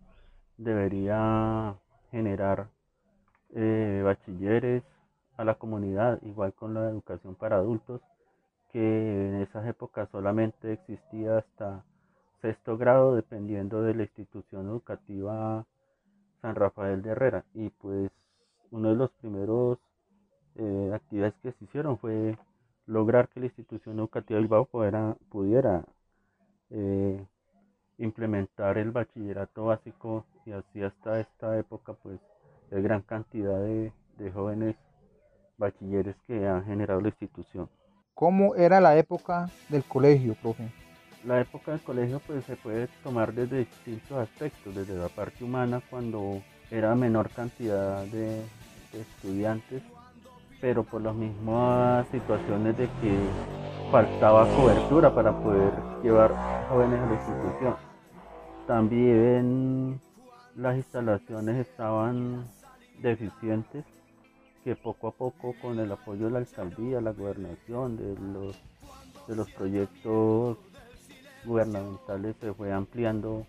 debería 0.60 1.76
generar 2.12 2.68
eh, 3.56 4.02
bachilleres 4.04 4.84
a 5.39 5.46
la 5.46 5.55
comunidad, 5.55 6.22
igual 6.24 6.53
con 6.53 6.74
la 6.74 6.89
educación 6.89 7.34
para 7.34 7.55
adultos, 7.55 8.01
que 8.74 8.79
en 9.29 9.36
esas 9.36 9.65
épocas 9.67 10.10
solamente 10.12 10.74
existía 10.74 11.38
hasta 11.38 11.86
sexto 12.41 12.77
grado, 12.77 13.15
dependiendo 13.15 13.81
de 13.81 13.96
la 13.96 14.03
institución 14.03 14.67
educativa 14.67 15.65
San 16.41 16.55
Rafael 16.55 17.01
de 17.01 17.12
Herrera. 17.12 17.46
Y 17.53 17.69
pues 17.69 18.12
uno 18.72 18.89
de 18.89 18.96
los 18.96 19.12
primeros 19.12 19.77
eh, 20.55 20.91
actividades 20.93 21.36
que 21.41 21.53
se 21.53 21.63
hicieron 21.63 21.98
fue 22.00 22.38
lograr 22.86 23.29
que 23.29 23.39
la 23.39 23.46
institución 23.46 23.98
educativa 23.98 24.41
Bilbao 24.41 24.65
pudiera, 24.65 25.15
pudiera 25.29 25.86
eh, 26.69 27.25
implementar 27.98 28.77
el 28.77 28.91
bachillerato 28.91 29.65
básico 29.65 30.25
y 30.46 30.51
así 30.51 30.84
hasta 30.84 31.22
esta 31.22 31.58
época 31.58 31.93
pues 31.93 32.19
hay 32.74 32.81
gran 32.81 33.03
cantidad 33.03 33.58
de, 33.62 33.93
de 34.17 34.31
jóvenes 34.31 34.75
bachilleres 35.60 36.16
que 36.25 36.48
han 36.48 36.66
generado 36.66 37.01
la 37.01 37.10
institución. 37.10 37.70
¿Cómo 38.16 38.56
era 38.56 38.82
la 38.82 38.98
época 38.98 39.50
del 39.70 39.84
colegio, 39.84 40.36
profe? 40.42 40.72
La 41.25 41.42
época 41.42 41.72
del 41.72 41.82
colegio 41.82 42.22
pues 42.25 42.46
se 42.46 42.56
puede 42.56 42.88
tomar 43.04 43.34
desde 43.34 43.60
distintos 43.60 44.18
aspectos, 44.18 44.74
desde 44.74 44.96
la 44.96 45.10
parte 45.10 45.44
humana 45.44 45.82
cuando 45.89 46.42
era 46.72 46.96
menor 46.96 47.30
cantidad 47.30 48.04
de, 48.06 48.42
de 48.94 49.01
estudiantes, 49.01 49.84
pero 50.62 50.84
por 50.84 51.01
las 51.01 51.13
mismas 51.13 52.08
situaciones 52.08 52.78
de 52.78 52.86
que 52.86 53.18
faltaba 53.92 54.48
cobertura 54.56 55.13
para 55.13 55.38
poder 55.38 55.74
llevar 56.04 56.34
jóvenes 56.70 57.00
a 57.00 57.06
la 57.06 57.13
institución. 57.13 57.75
También 58.68 60.00
las 60.56 60.75
instalaciones 60.75 61.68
estaban 61.68 62.48
deficientes 63.01 63.84
que 64.63 64.75
poco 64.75 65.08
a 65.08 65.12
poco 65.12 65.56
con 65.62 65.80
el 65.80 65.92
apoyo 65.92 66.25
de 66.25 66.32
la 66.32 66.39
alcaldía, 66.39 67.01
la 67.01 67.12
gobernación, 67.12 67.98
de 67.98 68.16
los, 68.20 68.56
de 69.28 69.36
los 69.36 69.50
proyectos 69.51 70.58
gubernamentales 71.46 72.36
se 72.39 72.54
fue 72.54 72.72
ampliando 72.72 73.46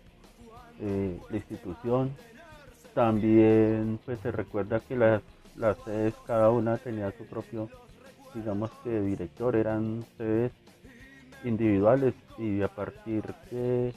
eh, 0.79 1.19
la 1.29 1.37
institución. 1.37 2.11
También 2.93 3.99
pues 4.05 4.19
se 4.19 4.31
recuerda 4.31 4.79
que 4.79 4.95
las, 4.95 5.21
las 5.55 5.77
sedes 5.83 6.13
cada 6.25 6.49
una 6.49 6.77
tenía 6.77 7.11
su 7.11 7.25
propio, 7.25 7.69
digamos 8.33 8.71
que 8.83 9.01
director, 9.01 9.55
eran 9.55 10.03
sedes 10.17 10.51
individuales 11.43 12.13
y 12.37 12.61
a 12.61 12.67
partir 12.67 13.23
de, 13.49 13.93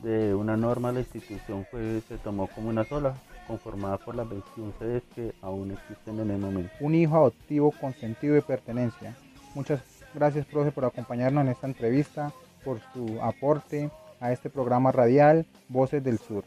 de 0.00 0.34
una 0.34 0.56
norma 0.56 0.92
la 0.92 1.00
institución 1.00 1.66
pues 1.70 2.04
se 2.04 2.18
tomó 2.18 2.46
como 2.48 2.68
una 2.68 2.84
sola, 2.84 3.14
conformada 3.46 3.98
por 3.98 4.14
las 4.14 4.28
21 4.28 4.72
sedes 4.78 5.02
que 5.14 5.32
aún 5.42 5.70
existen 5.70 6.20
en 6.20 6.30
el 6.30 6.38
momento. 6.38 6.72
Un 6.80 6.94
hijo 6.94 7.16
adoptivo 7.16 7.72
con 7.80 7.94
sentido 7.94 8.34
de 8.34 8.42
pertenencia. 8.42 9.16
Muchas 9.54 9.80
gracias, 10.14 10.46
profe, 10.46 10.70
por 10.72 10.84
acompañarnos 10.84 11.44
en 11.44 11.50
esta 11.50 11.66
entrevista, 11.66 12.32
por 12.64 12.80
su 12.92 13.20
aporte 13.20 13.90
a 14.20 14.32
este 14.32 14.50
programa 14.50 14.92
radial 14.92 15.46
Voces 15.68 16.02
del 16.02 16.18
Sur. 16.18 16.44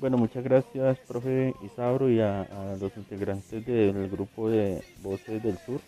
Bueno, 0.00 0.16
muchas 0.16 0.44
gracias, 0.44 0.98
profe 1.06 1.54
Isauro, 1.62 2.08
y 2.08 2.20
a, 2.20 2.42
a 2.42 2.76
los 2.80 2.96
integrantes 2.96 3.66
del 3.66 4.08
grupo 4.08 4.48
de 4.48 4.82
Voces 5.02 5.42
del 5.42 5.58
Sur. 5.58 5.80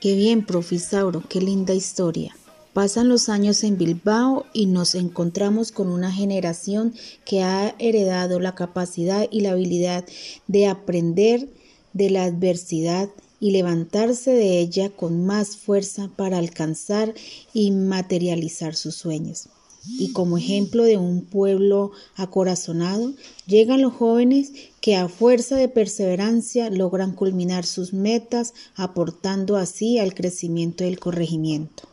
Qué 0.00 0.14
bien, 0.14 0.44
profe 0.44 0.76
Isauro, 0.76 1.22
qué 1.28 1.40
linda 1.40 1.72
historia. 1.72 2.34
Pasan 2.76 3.08
los 3.08 3.30
años 3.30 3.64
en 3.64 3.78
Bilbao 3.78 4.44
y 4.52 4.66
nos 4.66 4.94
encontramos 4.94 5.72
con 5.72 5.88
una 5.88 6.12
generación 6.12 6.92
que 7.24 7.42
ha 7.42 7.74
heredado 7.78 8.38
la 8.38 8.54
capacidad 8.54 9.26
y 9.30 9.40
la 9.40 9.52
habilidad 9.52 10.04
de 10.46 10.66
aprender 10.66 11.48
de 11.94 12.10
la 12.10 12.24
adversidad 12.24 13.08
y 13.40 13.52
levantarse 13.52 14.32
de 14.32 14.60
ella 14.60 14.90
con 14.90 15.24
más 15.24 15.56
fuerza 15.56 16.10
para 16.16 16.36
alcanzar 16.36 17.14
y 17.54 17.70
materializar 17.70 18.74
sus 18.74 18.94
sueños. 18.94 19.48
Y 19.86 20.12
como 20.12 20.36
ejemplo 20.36 20.84
de 20.84 20.98
un 20.98 21.22
pueblo 21.24 21.92
acorazonado, 22.14 23.14
llegan 23.46 23.80
los 23.80 23.94
jóvenes 23.94 24.52
que 24.82 24.96
a 24.96 25.08
fuerza 25.08 25.56
de 25.56 25.70
perseverancia 25.70 26.68
logran 26.68 27.12
culminar 27.12 27.64
sus 27.64 27.94
metas, 27.94 28.52
aportando 28.74 29.56
así 29.56 29.98
al 29.98 30.12
crecimiento 30.12 30.84
del 30.84 31.00
corregimiento. 31.00 31.88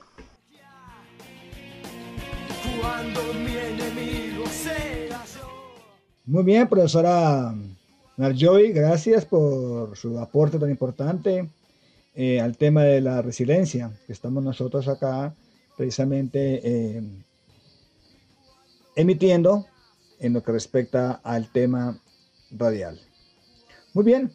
Muy 6.25 6.43
bien, 6.43 6.67
profesora 6.67 7.53
Marjoy, 8.17 8.71
gracias 8.71 9.25
por 9.25 9.95
su 9.97 10.17
aporte 10.17 10.57
tan 10.57 10.69
importante 10.69 11.49
eh, 12.15 12.39
al 12.39 12.57
tema 12.57 12.83
de 12.83 13.01
la 13.01 13.21
resiliencia, 13.21 13.91
que 14.07 14.13
estamos 14.13 14.43
nosotros 14.43 14.87
acá 14.87 15.35
precisamente 15.75 16.61
eh, 16.63 17.03
emitiendo 18.95 19.65
en 20.19 20.33
lo 20.33 20.41
que 20.41 20.51
respecta 20.53 21.19
al 21.23 21.51
tema 21.51 21.99
radial. 22.51 22.99
Muy 23.93 24.05
bien, 24.05 24.31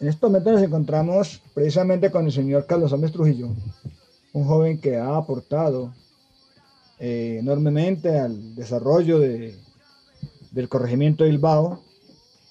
en 0.00 0.08
este 0.08 0.24
momento 0.24 0.52
nos 0.52 0.62
encontramos 0.62 1.42
precisamente 1.52 2.10
con 2.10 2.26
el 2.26 2.32
señor 2.32 2.66
Carlos 2.66 2.90
Gómez 2.90 3.12
Trujillo, 3.12 3.48
un 4.32 4.44
joven 4.46 4.80
que 4.80 4.96
ha 4.96 5.16
aportado 5.16 5.92
eh, 7.04 7.38
enormemente 7.40 8.16
al 8.16 8.54
desarrollo 8.54 9.18
de, 9.18 9.56
del 10.52 10.68
corregimiento 10.68 11.24
de 11.24 11.30
Bilbao, 11.30 11.82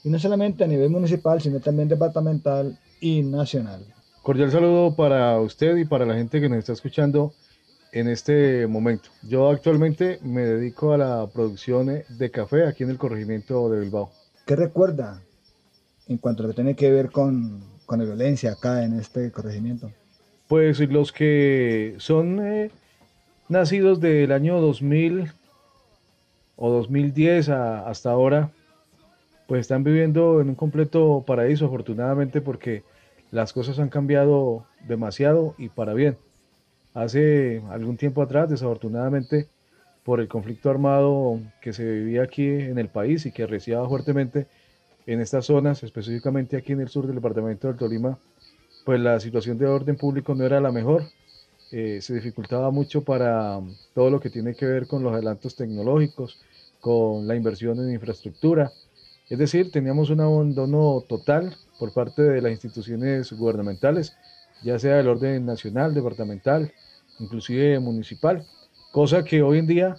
y 0.04 0.10
no 0.10 0.20
solamente 0.20 0.66
a 0.66 0.68
nivel 0.68 0.90
municipal, 0.90 1.42
sino 1.42 1.62
también 1.62 1.88
departamental 1.88 2.78
y 3.00 3.22
nacional. 3.24 3.86
Cordial 4.22 4.52
saludo 4.52 4.94
para 4.94 5.40
usted 5.40 5.78
y 5.78 5.86
para 5.86 6.06
la 6.06 6.16
gente 6.16 6.42
que 6.42 6.50
nos 6.50 6.58
está 6.60 6.74
escuchando 6.74 7.34
en 7.94 8.10
este 8.10 8.68
momento. 8.68 9.10
Yo 9.24 9.50
actualmente 9.50 10.20
me 10.22 10.42
dedico 10.42 10.92
a 10.92 10.98
la 10.98 11.28
producción 11.34 12.04
de 12.10 12.32
café 12.32 12.68
aquí 12.68 12.84
en 12.84 12.90
el 12.90 12.98
corregimiento 12.98 13.70
de 13.70 13.80
Bilbao. 13.80 14.12
¿Qué 14.46 14.58
recuerda 14.58 15.22
en 16.08 16.18
cuanto 16.18 16.44
a 16.44 16.48
lo 16.48 16.50
que 16.50 16.56
tiene 16.56 16.76
que 16.76 16.92
ver 16.92 17.10
con, 17.10 17.64
con 17.86 18.00
la 18.00 18.06
violencia 18.06 18.52
acá 18.52 18.84
en 18.84 19.00
este 19.00 19.32
corregimiento? 19.32 19.94
Pues 20.50 20.82
los 20.82 21.14
que 21.14 21.96
son 22.00 22.46
eh, 22.46 22.70
nacidos 23.52 24.00
del 24.00 24.32
año 24.32 24.60
2000 24.62 25.32
o 26.56 26.70
2010 26.70 27.50
a, 27.50 27.88
hasta 27.88 28.10
ahora, 28.10 28.52
pues 29.48 29.62
están 29.62 29.84
viviendo 29.84 30.42
en 30.42 30.50
un 30.50 30.56
completo 30.56 31.24
paraíso, 31.28 31.66
afortunadamente, 31.66 32.42
porque 32.42 32.84
las 33.32 33.54
cosas 33.54 33.80
han 33.80 33.90
cambiado 33.90 34.66
demasiado 34.88 35.54
y 35.58 35.70
para 35.70 35.94
bien. 35.94 36.18
Hace 36.94 37.62
algún 37.70 37.98
tiempo 37.98 38.22
atrás, 38.22 38.50
desafortunadamente, 38.50 39.48
por 40.04 40.20
el 40.20 40.28
conflicto 40.28 40.70
armado 40.70 41.40
que 41.62 41.74
se 41.74 41.84
vivía 41.84 42.24
aquí 42.24 42.48
en 42.48 42.80
el 42.80 42.88
país 42.88 43.26
y 43.26 43.32
que 43.32 43.44
arreciaba 43.44 43.88
fuertemente 43.88 44.48
en 45.06 45.20
estas 45.20 45.46
zonas, 45.46 45.84
específicamente 45.84 46.58
aquí 46.58 46.72
en 46.72 46.82
el 46.82 46.90
sur 46.90 47.06
del 47.06 47.16
departamento 47.16 47.68
del 47.68 47.78
Tolima, 47.78 48.18
pues 48.86 49.00
la 49.00 49.20
situación 49.20 49.58
de 49.58 49.68
orden 49.68 49.96
público 49.96 50.36
no 50.36 50.46
era 50.46 50.60
la 50.60 50.72
mejor. 50.72 51.04
Eh, 51.72 52.00
se 52.02 52.14
dificultaba 52.14 52.70
mucho 52.70 53.04
para 53.04 53.62
todo 53.94 54.10
lo 54.10 54.20
que 54.20 54.30
tiene 54.30 54.56
que 54.56 54.66
ver 54.66 54.88
con 54.88 55.04
los 55.04 55.14
adelantos 55.14 55.56
tecnológicos, 55.56 56.40
con 56.82 57.28
la 57.28 57.36
inversión 57.36 57.80
en 57.80 57.94
infraestructura. 57.94 58.72
Es 59.30 59.40
decir, 59.40 59.72
teníamos 59.72 60.10
un 60.10 60.20
abandono 60.20 61.04
total 61.08 61.56
por 61.80 61.94
parte 61.94 62.22
de 62.24 62.42
las 62.42 62.52
instituciones 62.52 63.32
gubernamentales, 63.32 64.18
ya 64.64 64.78
sea 64.78 64.98
del 64.98 65.08
orden 65.08 65.46
nacional, 65.46 65.94
departamental, 65.94 66.74
inclusive 67.20 67.80
municipal, 67.80 68.46
cosa 68.92 69.24
que 69.24 69.42
hoy 69.42 69.60
en 69.60 69.68
día 69.68 69.98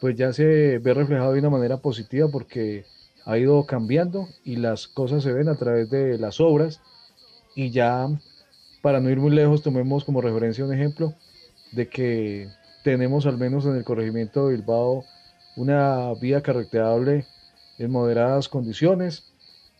pues 0.00 0.16
ya 0.16 0.32
se 0.32 0.78
ve 0.78 0.94
reflejado 0.94 1.32
de 1.32 1.40
una 1.40 1.50
manera 1.50 1.76
positiva 1.76 2.28
porque 2.32 2.86
ha 3.26 3.36
ido 3.36 3.66
cambiando 3.66 4.28
y 4.44 4.56
las 4.56 4.88
cosas 4.88 5.22
se 5.22 5.32
ven 5.32 5.48
a 5.48 5.56
través 5.56 5.90
de 5.90 6.16
las 6.16 6.40
obras 6.40 6.80
y 7.54 7.70
ya 7.70 8.08
para 8.82 9.00
no 9.00 9.10
ir 9.10 9.18
muy 9.18 9.30
lejos 9.30 9.62
tomemos 9.62 10.04
como 10.04 10.20
referencia 10.20 10.64
un 10.64 10.72
ejemplo 10.72 11.14
de 11.72 11.88
que 11.88 12.48
tenemos 12.82 13.26
al 13.26 13.38
menos 13.38 13.66
en 13.66 13.76
el 13.76 13.84
corregimiento 13.84 14.46
de 14.46 14.56
Bilbao 14.56 15.04
una 15.56 16.12
vía 16.14 16.42
carreteable 16.42 17.26
en 17.78 17.90
moderadas 17.90 18.48
condiciones, 18.48 19.24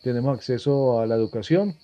tenemos 0.03 0.35
acceso 0.35 0.99
a 0.99 1.07
la 1.07 1.15
educación 1.15 1.75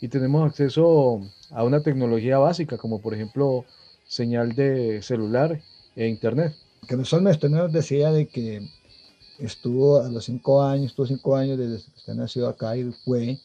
y 0.00 0.08
tenemos 0.08 0.48
acceso 0.48 1.20
a 1.50 1.64
una 1.64 1.82
tecnología 1.82 2.38
básica 2.38 2.76
como 2.76 3.00
por 3.00 3.14
ejemplo 3.14 3.64
señal 4.06 4.54
de 4.54 5.02
celular 5.02 5.60
e 5.96 6.08
internet. 6.08 6.54
Que 6.86 6.96
usted 6.96 7.20
nos 7.20 7.72
decía 7.72 8.10
de 8.10 8.26
que 8.26 8.68
estuvo 9.38 10.00
a 10.00 10.08
los 10.08 10.24
cinco 10.24 10.62
años, 10.62 10.86
estuvo 10.86 11.06
cinco 11.06 11.36
años 11.36 11.58
desde 11.58 11.84
que 11.84 11.98
usted 11.98 12.14
nació 12.14 12.48
acá 12.48 12.76
y 12.76 12.90
fue 13.04 13.38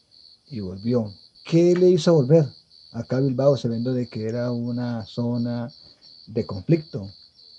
y 0.50 0.60
volvió. 0.60 1.12
¿Qué 1.44 1.74
le 1.74 1.90
hizo 1.90 2.12
volver 2.14 2.44
acá 2.92 3.20
Bilbao 3.20 3.56
sabiendo 3.56 3.92
de 3.92 4.08
que 4.08 4.26
era 4.26 4.50
una 4.52 5.04
zona 5.06 5.70
de 6.26 6.46
conflicto, 6.46 7.10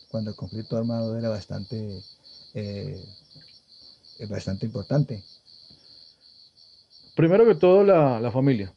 cuando 0.09 0.31
el 0.31 0.36
conflicto 0.36 0.77
armado 0.77 1.17
era 1.17 1.29
bastante 1.29 2.01
eh, 2.53 3.03
bastante 4.29 4.65
importante. 4.65 5.24
Primero 7.15 7.45
que 7.45 7.55
todo, 7.55 7.83
la, 7.83 8.19
la 8.19 8.31
familia. 8.31 8.74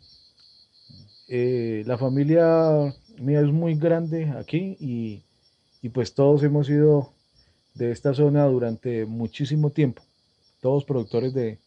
Eh, 1.28 1.82
la 1.86 1.96
familia 1.96 2.94
mía 3.18 3.40
es 3.40 3.52
muy 3.52 3.74
grande 3.76 4.30
aquí 4.38 4.76
y, 4.80 5.22
y 5.80 5.88
pues 5.88 6.14
todos 6.14 6.42
hemos 6.42 6.66
sido 6.66 7.12
de 7.74 7.90
esta 7.90 8.12
zona 8.14 8.44
durante 8.46 9.06
muchísimo 9.06 9.70
tiempo, 9.70 10.02
todos 10.60 10.84
productores 10.84 11.32
de, 11.32 11.58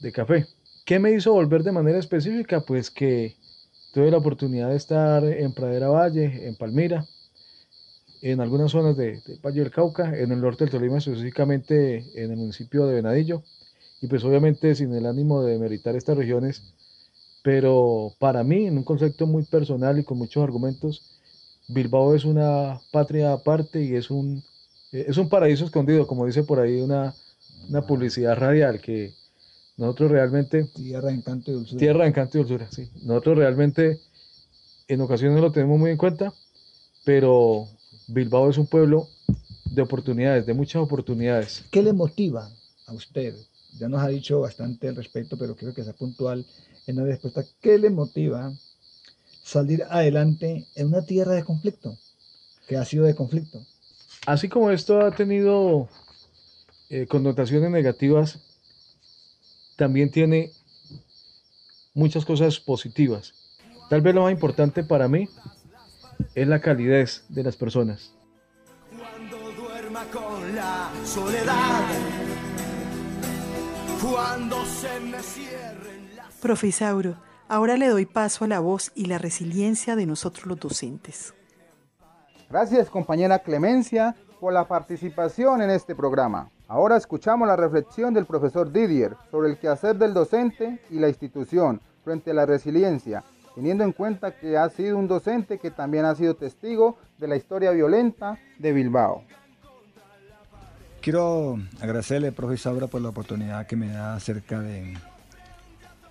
de 0.00 0.12
café. 0.12 0.46
¿Qué 0.84 0.98
me 0.98 1.12
hizo 1.12 1.32
volver 1.32 1.62
de 1.62 1.72
manera 1.72 1.98
específica? 1.98 2.62
Pues 2.62 2.90
que 2.90 3.36
tuve 3.92 4.10
la 4.10 4.18
oportunidad 4.18 4.70
de 4.70 4.76
estar 4.76 5.24
en 5.24 5.52
Pradera 5.52 5.88
Valle, 5.88 6.46
en 6.46 6.56
Palmira, 6.56 7.06
en 8.22 8.40
algunas 8.40 8.72
zonas 8.72 8.96
de, 8.96 9.20
Valle 9.44 9.60
del 9.60 9.70
Cauca, 9.70 10.16
en 10.16 10.32
el 10.32 10.40
norte 10.40 10.64
del 10.64 10.72
Tolima, 10.72 10.98
específicamente 10.98 12.04
en 12.14 12.30
el 12.30 12.36
municipio 12.36 12.86
de 12.86 12.94
Venadillo, 12.94 13.42
y 14.00 14.06
pues 14.06 14.24
obviamente 14.24 14.74
sin 14.74 14.94
el 14.94 15.06
ánimo 15.06 15.42
de 15.42 15.58
meritar 15.58 15.96
estas 15.96 16.16
regiones, 16.16 16.74
pero 17.42 18.12
para 18.18 18.42
mí, 18.44 18.66
en 18.66 18.76
un 18.76 18.84
concepto 18.84 19.26
muy 19.26 19.44
personal 19.44 19.98
y 19.98 20.04
con 20.04 20.18
muchos 20.18 20.42
argumentos, 20.42 21.02
Bilbao 21.68 22.14
es 22.14 22.24
una 22.24 22.80
patria 22.90 23.32
aparte 23.32 23.82
y 23.82 23.94
es 23.94 24.10
un, 24.10 24.42
es 24.92 25.16
un 25.16 25.28
paraíso 25.28 25.64
escondido, 25.64 26.06
como 26.06 26.26
dice 26.26 26.42
por 26.42 26.60
ahí 26.60 26.80
una, 26.80 27.14
una 27.68 27.82
publicidad 27.82 28.36
radial, 28.36 28.80
que 28.80 29.12
nosotros 29.78 30.10
realmente... 30.10 30.64
Tierra 30.74 31.08
de 31.08 31.14
encanto 31.14 31.50
y 31.52 31.54
dulzura. 31.54 31.78
Tierra 31.78 32.02
de 32.02 32.08
encanto 32.10 32.36
y 32.36 32.40
dulzura, 32.42 32.68
sí. 32.70 32.90
Nosotros 33.04 33.38
realmente 33.38 34.00
en 34.88 35.00
ocasiones 35.00 35.40
lo 35.40 35.52
tenemos 35.52 35.78
muy 35.78 35.92
en 35.92 35.96
cuenta, 35.96 36.34
pero 37.04 37.68
Bilbao 38.08 38.50
es 38.50 38.58
un 38.58 38.66
pueblo 38.66 39.08
de 39.64 39.82
oportunidades, 39.82 40.46
de 40.46 40.54
muchas 40.54 40.82
oportunidades. 40.82 41.64
¿Qué 41.70 41.82
le 41.82 41.92
motiva 41.92 42.50
a 42.86 42.92
usted? 42.92 43.34
Ya 43.78 43.88
nos 43.88 44.02
ha 44.02 44.08
dicho 44.08 44.40
bastante 44.40 44.88
al 44.88 44.96
respecto, 44.96 45.38
pero 45.38 45.54
quiero 45.54 45.72
que 45.72 45.84
sea 45.84 45.92
puntual 45.92 46.44
en 46.86 46.96
la 46.96 47.04
respuesta. 47.04 47.44
¿Qué 47.60 47.78
le 47.78 47.90
motiva 47.90 48.52
salir 49.44 49.84
adelante 49.88 50.66
en 50.74 50.88
una 50.88 51.04
tierra 51.06 51.34
de 51.34 51.44
conflicto, 51.44 51.96
que 52.66 52.76
ha 52.76 52.84
sido 52.84 53.04
de 53.04 53.14
conflicto? 53.14 53.64
Así 54.26 54.48
como 54.48 54.72
esto 54.72 55.00
ha 55.00 55.12
tenido 55.12 55.88
eh, 56.90 57.06
connotaciones 57.06 57.70
negativas, 57.70 58.40
también 59.78 60.10
tiene 60.10 60.50
muchas 61.94 62.24
cosas 62.24 62.58
positivas. 62.58 63.32
Tal 63.88 64.02
vez 64.02 64.14
lo 64.14 64.22
más 64.22 64.32
importante 64.32 64.82
para 64.82 65.06
mí 65.08 65.28
es 66.34 66.48
la 66.48 66.60
calidez 66.60 67.24
de 67.28 67.44
las 67.44 67.56
personas. 67.56 68.12
Cuando 68.90 69.38
duerma 69.52 70.04
con 70.12 70.54
la 70.54 70.90
soledad, 71.04 71.86
cuando 74.02 74.64
se 74.64 75.00
me 75.00 75.20
cierren 75.20 76.16
las... 76.16 76.34
Profesauro, 76.34 77.16
ahora 77.46 77.76
le 77.76 77.86
doy 77.86 78.04
paso 78.04 78.44
a 78.44 78.48
la 78.48 78.58
voz 78.58 78.90
y 78.96 79.06
la 79.06 79.18
resiliencia 79.18 79.94
de 79.94 80.06
nosotros 80.06 80.46
los 80.46 80.58
docentes. 80.58 81.34
Gracias 82.50 82.90
compañera 82.90 83.38
Clemencia 83.38 84.16
por 84.40 84.52
la 84.52 84.66
participación 84.66 85.62
en 85.62 85.70
este 85.70 85.94
programa. 85.94 86.50
Ahora 86.70 86.98
escuchamos 86.98 87.48
la 87.48 87.56
reflexión 87.56 88.12
del 88.12 88.26
profesor 88.26 88.70
Didier 88.70 89.16
sobre 89.30 89.48
el 89.48 89.56
quehacer 89.56 89.96
del 89.96 90.12
docente 90.12 90.78
y 90.90 90.98
la 90.98 91.08
institución 91.08 91.80
frente 92.04 92.30
a 92.30 92.34
la 92.34 92.44
resiliencia, 92.44 93.24
teniendo 93.54 93.84
en 93.84 93.92
cuenta 93.92 94.36
que 94.38 94.58
ha 94.58 94.68
sido 94.68 94.98
un 94.98 95.08
docente 95.08 95.58
que 95.58 95.70
también 95.70 96.04
ha 96.04 96.14
sido 96.14 96.36
testigo 96.36 96.98
de 97.16 97.26
la 97.26 97.36
historia 97.36 97.70
violenta 97.70 98.38
de 98.58 98.72
Bilbao. 98.74 99.24
Quiero 101.00 101.58
agradecerle, 101.80 102.32
profesor, 102.32 102.86
por 102.90 103.00
la 103.00 103.08
oportunidad 103.08 103.66
que 103.66 103.76
me 103.76 103.88
da 103.88 104.14
acerca 104.14 104.60
de 104.60 104.94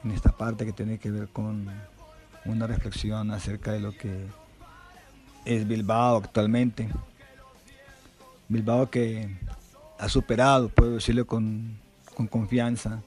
en 0.04 0.12
esta 0.12 0.32
parte 0.32 0.66
que 0.66 0.74
tiene 0.74 0.98
que 0.98 1.12
ver 1.12 1.28
con 1.28 1.68
una 2.46 2.66
reflexión 2.66 3.30
acerca 3.30 3.74
de 3.74 3.80
lo 3.80 3.92
que 3.92 4.26
es 5.46 5.68
Bilbao 5.68 6.18
actualmente. 6.18 6.90
Bilbao 8.50 8.90
que 8.90 9.38
ha 10.00 10.10
superado, 10.10 10.70
puedo 10.70 10.96
decirlo 10.96 11.26
con, 11.26 11.78
con 12.16 12.28
confianza, 12.28 13.02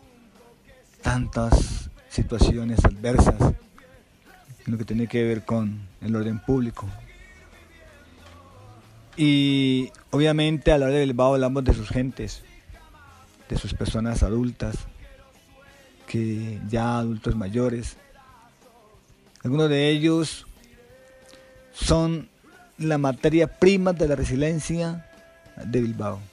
tantas 1.03 1.91
situaciones 2.09 2.85
adversas 2.85 3.41
en 4.67 4.73
lo 4.73 4.79
que 4.79 4.85
tiene 4.85 5.07
que 5.07 5.23
ver 5.23 5.45
con 5.45 5.81
el 6.01 6.17
orden 6.17 6.41
público. 6.41 6.87
Y 9.17 9.91
obviamente 10.11 10.73
a 10.73 10.79
la 10.79 10.87
hora 10.87 10.95
del 10.95 11.09
Bilbao 11.09 11.35
hablamos 11.35 11.65
de 11.65 11.75
sus 11.75 11.89
gentes, 11.89 12.43
de 13.49 13.57
sus 13.57 13.75
personas 13.75 14.23
adultas, 14.23 14.77
que 16.07 16.61
ya 16.69 16.99
adultos 16.99 17.37
mayores. 17.37 17.97
Algunos 19.45 19.69
de 19.69 19.91
ellos 19.91 20.47
son 21.73 22.29
la 22.79 22.99
materia 22.99 23.47
prima 23.47 23.93
de 23.93 24.09
la 24.09 24.17
resiliencia 24.17 25.07
de 25.65 25.81
Bilbao 25.81 26.30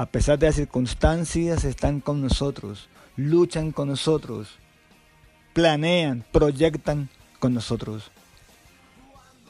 a 0.00 0.06
pesar 0.06 0.38
de 0.38 0.46
las 0.46 0.54
circunstancias, 0.54 1.64
están 1.64 2.00
con 2.00 2.22
nosotros, 2.22 2.88
luchan 3.16 3.70
con 3.70 3.88
nosotros, 3.88 4.48
planean, 5.52 6.24
proyectan 6.32 7.10
con 7.38 7.52
nosotros. 7.52 8.10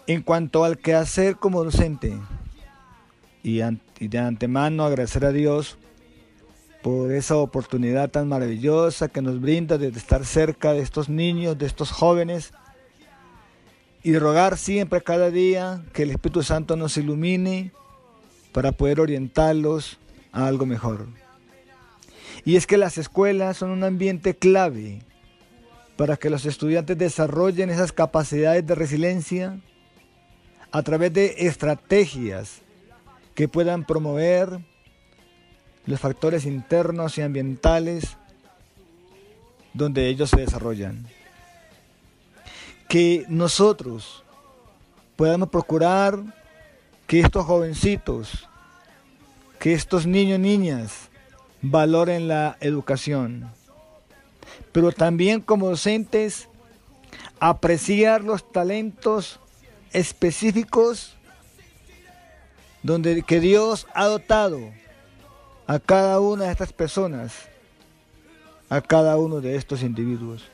En 0.09 0.23
cuanto 0.23 0.65
al 0.65 0.79
quehacer 0.79 1.37
como 1.37 1.63
docente, 1.63 2.19
y 3.45 3.61
de 4.09 4.19
antemano 4.19 4.85
agradecer 4.85 5.25
a 5.25 5.31
Dios 5.31 5.79
por 6.83 7.13
esa 7.13 7.37
oportunidad 7.37 8.11
tan 8.11 8.27
maravillosa 8.27 9.07
que 9.07 9.23
nos 9.23 9.41
brinda 9.41 9.79
de 9.79 9.87
estar 9.87 10.27
cerca 10.27 10.73
de 10.73 10.81
estos 10.81 11.09
niños, 11.09 11.59
de 11.59 11.67
estos 11.67 11.93
jóvenes, 11.93 12.53
y 14.03 14.19
rogar 14.19 14.59
siempre 14.59 15.01
cada 15.01 15.31
día 15.31 15.85
que 15.93 16.03
el 16.03 16.11
Espíritu 16.11 16.43
Santo 16.43 16.75
nos 16.75 16.97
ilumine 16.97 17.71
para 18.51 18.73
poder 18.73 18.99
orientarlos 18.99 20.01
a 20.33 20.47
algo 20.47 20.67
mejor. 20.67 21.09
Y 22.45 22.57
es 22.57 22.67
que 22.67 22.77
las 22.77 22.99
escuelas 22.99 23.59
son 23.59 23.71
un 23.71 23.85
ambiente 23.85 24.35
clave 24.35 25.03
para 25.97 26.17
que 26.17 26.31
los 26.31 26.47
estudiantes 26.47 26.97
desarrollen 26.97 27.71
esas 27.71 27.93
capacidades 27.93 28.67
de 28.67 28.75
resiliencia 28.75 29.61
a 30.73 30.83
través 30.83 31.13
de 31.13 31.35
estrategias 31.39 32.63
que 33.35 33.49
puedan 33.49 33.85
promover 33.85 34.61
los 35.87 36.01
factores 36.01 36.45
internos 36.47 37.19
y 37.19 37.23
ambientales 37.23 38.17
donde 39.75 40.09
ellos 40.09 40.31
se 40.31 40.41
desarrollan. 40.41 41.07
Que 42.89 43.25
nosotros 43.29 44.25
podamos 45.17 45.49
procurar 45.51 46.23
que 47.07 47.21
estos 47.21 47.45
jovencitos 47.45 48.49
que 49.61 49.75
estos 49.75 50.07
niños 50.07 50.39
y 50.39 50.43
niñas 50.43 51.11
valoren 51.61 52.29
la 52.29 52.57
educación, 52.61 53.53
pero 54.73 54.91
también 54.91 55.43
como 55.43 55.69
docentes 55.69 56.49
apreciar 57.39 58.25
los 58.25 58.51
talentos 58.51 59.39
específicos 59.93 61.15
donde 62.83 63.23
que 63.23 63.39
Dios 63.39 63.87
ha 63.93 64.07
dotado 64.07 64.73
a 65.67 65.79
cada 65.79 66.21
una 66.21 66.47
de 66.47 66.53
estas 66.53 66.73
personas, 66.73 67.35
a 68.71 68.81
cada 68.81 69.19
uno 69.19 69.43
de 69.43 69.57
estos 69.57 69.83
individuos. 69.83 70.49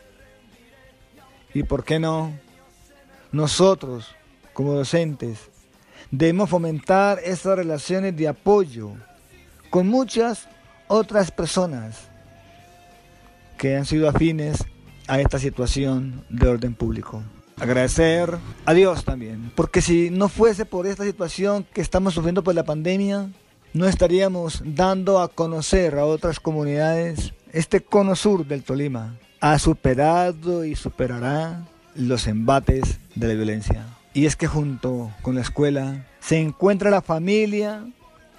Y 1.55 1.63
por 1.63 1.85
qué 1.85 2.01
no, 2.01 2.37
nosotros 3.31 4.09
como 4.53 4.73
docentes 4.73 5.49
Debemos 6.11 6.51
fomentar 6.51 7.19
esas 7.25 7.57
relaciones 7.57 8.17
de 8.17 8.29
apoyo 8.29 8.93
con 9.71 9.89
muchas 9.89 10.49
otras 10.89 11.31
personas 11.31 12.09
que 13.59 13.77
han 13.77 13.87
sido 13.87 14.09
afines 14.09 14.65
a 15.09 15.21
esta 15.21 15.39
situación 15.39 16.25
de 16.29 16.49
orden 16.49 16.75
público. 16.75 17.23
Agradecer 17.59 18.37
a 18.67 18.75
Dios 18.75 19.05
también, 19.05 19.51
porque 19.55 19.81
si 19.81 20.11
no 20.11 20.29
fuese 20.29 20.67
por 20.67 20.87
esta 20.87 21.05
situación 21.05 21.67
que 21.73 21.81
estamos 21.81 22.15
sufriendo 22.15 22.45
por 22.45 22.55
la 22.55 22.65
pandemia, 22.65 23.31
no 23.73 23.87
estaríamos 23.87 24.63
dando 24.65 25.21
a 25.21 25.29
conocer 25.29 25.99
a 25.99 26.05
otras 26.05 26.39
comunidades. 26.39 27.33
Este 27.53 27.81
cono 27.81 28.15
sur 28.15 28.47
del 28.47 28.63
Tolima 28.63 29.17
ha 29.41 29.59
superado 29.59 30.65
y 30.65 30.75
superará 30.77 31.65
los 31.95 32.27
embates 32.27 33.01
de 33.15 33.29
la 33.29 33.35
violencia. 33.35 33.96
Y 34.17 34.25
es 34.25 34.35
que 34.35 34.47
junto 34.47 35.13
con 35.21 35.35
la 35.35 35.43
escuela 35.43 36.07
se 36.21 36.41
encuentra 36.41 36.89
la 36.89 37.03
familia 37.03 37.85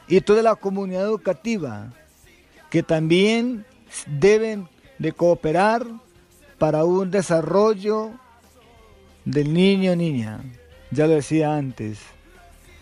y 0.07 0.21
toda 0.21 0.41
la 0.41 0.55
comunidad 0.55 1.03
educativa 1.03 1.93
que 2.71 2.81
también 2.81 3.63
deben 4.07 4.67
de 4.97 5.11
cooperar 5.11 5.85
para 6.57 6.83
un 6.83 7.11
desarrollo 7.11 8.09
del 9.23 9.53
niño 9.53 9.95
niña. 9.95 10.39
Ya 10.89 11.05
lo 11.05 11.13
decía 11.13 11.55
antes, 11.55 11.99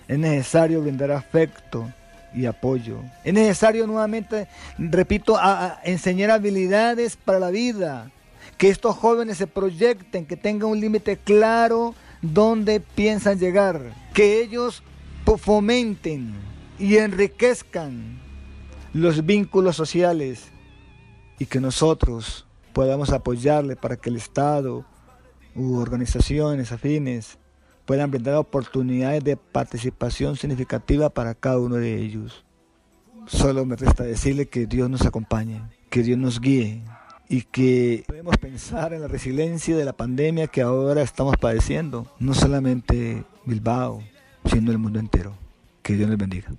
es 0.07 0.17
necesario 0.17 0.81
brindar 0.81 1.11
afecto 1.11 1.91
y 2.33 2.45
apoyo. 2.45 2.99
Es 3.25 3.33
necesario 3.33 3.87
nuevamente, 3.87 4.47
repito, 4.77 5.37
enseñar 5.83 6.31
habilidades 6.31 7.17
para 7.17 7.39
la 7.39 7.49
vida, 7.49 8.09
que 8.57 8.69
estos 8.69 8.95
jóvenes 8.95 9.37
se 9.37 9.47
proyecten, 9.47 10.25
que 10.25 10.37
tengan 10.37 10.69
un 10.69 10.79
límite 10.79 11.17
claro 11.17 11.93
donde 12.21 12.79
piensan 12.79 13.39
llegar, 13.39 13.93
que 14.13 14.41
ellos 14.41 14.83
fomenten 15.37 16.33
y 16.77 16.97
enriquezcan 16.97 18.19
los 18.93 19.25
vínculos 19.25 19.75
sociales 19.75 20.51
y 21.39 21.45
que 21.45 21.59
nosotros 21.59 22.45
podamos 22.73 23.09
apoyarle 23.11 23.75
para 23.75 23.97
que 23.97 24.09
el 24.09 24.17
Estado 24.17 24.85
u 25.55 25.77
organizaciones 25.77 26.71
afines 26.71 27.37
puedan 27.85 28.11
brindar 28.11 28.35
oportunidades 28.35 29.23
de 29.23 29.37
participación 29.37 30.35
significativa 30.35 31.09
para 31.09 31.33
cada 31.35 31.59
uno 31.59 31.75
de 31.75 32.01
ellos. 32.01 32.45
Solo 33.27 33.65
me 33.65 33.75
resta 33.75 34.03
decirle 34.03 34.47
que 34.47 34.65
Dios 34.65 34.89
nos 34.89 35.05
acompañe, 35.05 35.61
que 35.89 36.03
Dios 36.03 36.17
nos 36.17 36.39
guíe 36.39 36.83
y 37.27 37.41
que 37.43 38.03
podemos 38.07 38.37
pensar 38.37 38.93
en 38.93 39.01
la 39.01 39.07
resiliencia 39.07 39.75
de 39.75 39.85
la 39.85 39.93
pandemia 39.93 40.47
que 40.47 40.61
ahora 40.61 41.01
estamos 41.01 41.35
padeciendo, 41.37 42.11
no 42.19 42.33
solamente 42.33 43.23
Bilbao, 43.45 44.03
sino 44.45 44.71
el 44.71 44.77
mundo 44.77 44.99
entero. 44.99 45.33
Que 45.81 45.93
Dios 45.93 46.09
les 46.09 46.17
bendiga. 46.17 46.51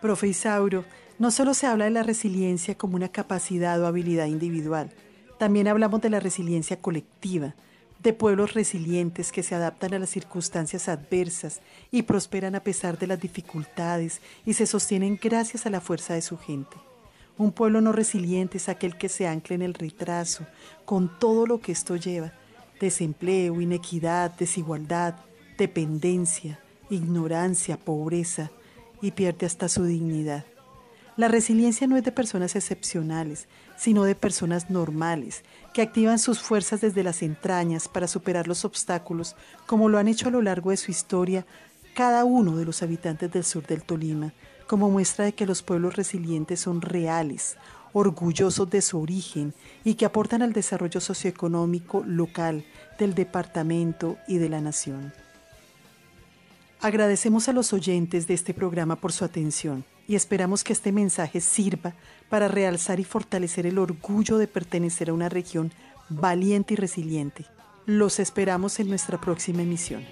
Profe 0.00 0.28
Isauro, 0.28 0.84
no 1.18 1.30
solo 1.30 1.54
se 1.54 1.66
habla 1.66 1.86
de 1.86 1.90
la 1.90 2.02
resiliencia 2.02 2.76
como 2.76 2.96
una 2.96 3.08
capacidad 3.08 3.80
o 3.80 3.86
habilidad 3.86 4.26
individual, 4.26 4.90
también 5.38 5.68
hablamos 5.68 6.00
de 6.00 6.10
la 6.10 6.20
resiliencia 6.20 6.80
colectiva, 6.80 7.54
de 8.02 8.12
pueblos 8.12 8.52
resilientes 8.52 9.32
que 9.32 9.42
se 9.42 9.54
adaptan 9.54 9.94
a 9.94 9.98
las 9.98 10.10
circunstancias 10.10 10.88
adversas 10.88 11.60
y 11.90 12.02
prosperan 12.02 12.54
a 12.54 12.60
pesar 12.60 12.98
de 12.98 13.06
las 13.06 13.20
dificultades 13.20 14.20
y 14.44 14.52
se 14.54 14.66
sostienen 14.66 15.18
gracias 15.20 15.64
a 15.64 15.70
la 15.70 15.80
fuerza 15.80 16.14
de 16.14 16.22
su 16.22 16.36
gente. 16.36 16.76
Un 17.36 17.50
pueblo 17.50 17.80
no 17.80 17.92
resiliente 17.92 18.58
es 18.58 18.68
aquel 18.68 18.96
que 18.96 19.08
se 19.08 19.26
ancla 19.26 19.56
en 19.56 19.62
el 19.62 19.74
retraso, 19.74 20.46
con 20.84 21.18
todo 21.18 21.46
lo 21.46 21.60
que 21.60 21.72
esto 21.72 21.96
lleva, 21.96 22.32
desempleo, 22.80 23.60
inequidad, 23.60 24.30
desigualdad, 24.36 25.16
dependencia, 25.58 26.60
ignorancia, 26.90 27.76
pobreza, 27.76 28.50
y 29.02 29.10
pierde 29.10 29.46
hasta 29.46 29.68
su 29.68 29.84
dignidad. 29.84 30.44
La 31.16 31.28
resiliencia 31.28 31.86
no 31.86 31.96
es 31.96 32.04
de 32.04 32.10
personas 32.10 32.56
excepcionales, 32.56 33.48
sino 33.76 34.04
de 34.04 34.14
personas 34.14 34.70
normales, 34.70 35.44
que 35.72 35.82
activan 35.82 36.18
sus 36.18 36.40
fuerzas 36.40 36.80
desde 36.80 37.02
las 37.02 37.22
entrañas 37.22 37.86
para 37.86 38.08
superar 38.08 38.48
los 38.48 38.64
obstáculos, 38.64 39.36
como 39.66 39.88
lo 39.88 39.98
han 39.98 40.08
hecho 40.08 40.28
a 40.28 40.30
lo 40.30 40.42
largo 40.42 40.70
de 40.70 40.76
su 40.76 40.90
historia 40.90 41.46
cada 41.94 42.24
uno 42.24 42.56
de 42.56 42.64
los 42.64 42.82
habitantes 42.82 43.30
del 43.30 43.44
sur 43.44 43.64
del 43.66 43.84
Tolima, 43.84 44.32
como 44.66 44.90
muestra 44.90 45.24
de 45.24 45.34
que 45.34 45.46
los 45.46 45.62
pueblos 45.62 45.96
resilientes 45.96 46.60
son 46.60 46.80
reales, 46.80 47.56
orgullosos 47.92 48.68
de 48.70 48.82
su 48.82 49.00
origen 49.00 49.54
y 49.84 49.94
que 49.94 50.04
aportan 50.04 50.42
al 50.42 50.52
desarrollo 50.52 51.00
socioeconómico 51.00 52.02
local 52.06 52.64
del 52.98 53.14
departamento 53.14 54.18
y 54.28 54.38
de 54.38 54.48
la 54.48 54.60
nación. 54.60 55.12
Agradecemos 56.80 57.48
a 57.48 57.52
los 57.52 57.72
oyentes 57.72 58.26
de 58.26 58.34
este 58.34 58.52
programa 58.52 58.96
por 58.96 59.12
su 59.12 59.24
atención 59.24 59.84
y 60.06 60.16
esperamos 60.16 60.62
que 60.64 60.74
este 60.74 60.92
mensaje 60.92 61.40
sirva 61.40 61.94
para 62.28 62.48
realzar 62.48 63.00
y 63.00 63.04
fortalecer 63.04 63.66
el 63.66 63.78
orgullo 63.78 64.36
de 64.36 64.48
pertenecer 64.48 65.08
a 65.08 65.14
una 65.14 65.30
región 65.30 65.72
valiente 66.10 66.74
y 66.74 66.76
resiliente. 66.76 67.46
Los 67.86 68.18
esperamos 68.18 68.80
en 68.80 68.88
nuestra 68.88 69.18
próxima 69.20 69.62
emisión. 69.62 70.04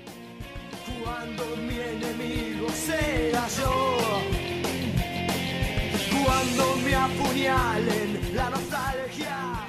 Apuñalen 7.03 8.37
la 8.37 8.51
nostalgia. 8.51 9.67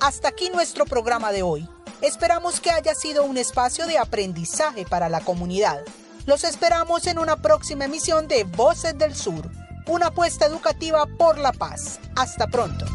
Hasta 0.00 0.28
aquí 0.28 0.50
nuestro 0.50 0.86
programa 0.86 1.32
de 1.32 1.42
hoy. 1.42 1.68
Esperamos 2.00 2.60
que 2.60 2.70
haya 2.70 2.94
sido 2.94 3.24
un 3.24 3.36
espacio 3.36 3.86
de 3.86 3.98
aprendizaje 3.98 4.84
para 4.84 5.08
la 5.08 5.20
comunidad. 5.20 5.82
Los 6.26 6.44
esperamos 6.44 7.06
en 7.06 7.18
una 7.18 7.36
próxima 7.36 7.86
emisión 7.86 8.28
de 8.28 8.44
Voces 8.44 8.96
del 8.96 9.14
Sur, 9.14 9.50
una 9.86 10.06
apuesta 10.06 10.46
educativa 10.46 11.06
por 11.18 11.38
la 11.38 11.52
paz. 11.52 11.98
Hasta 12.14 12.46
pronto. 12.46 12.86